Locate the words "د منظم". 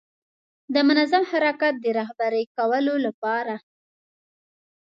0.73-1.23